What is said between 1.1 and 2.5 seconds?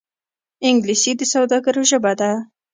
د سوداګرو ژبه ده